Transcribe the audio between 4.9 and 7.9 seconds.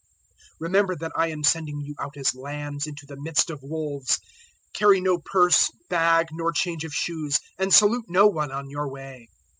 no purse, bag, nor change of shoes; and